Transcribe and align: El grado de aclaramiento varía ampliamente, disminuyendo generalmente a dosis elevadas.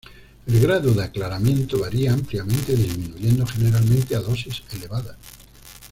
El 0.47 0.59
grado 0.59 0.95
de 0.95 1.03
aclaramiento 1.03 1.77
varía 1.77 2.11
ampliamente, 2.11 2.75
disminuyendo 2.75 3.45
generalmente 3.45 4.15
a 4.15 4.19
dosis 4.21 4.63
elevadas. 4.71 5.15